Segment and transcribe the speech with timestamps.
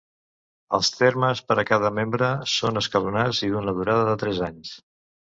[0.75, 4.73] Els termes per a cada membre són escalonats i d'una durada de tres anys.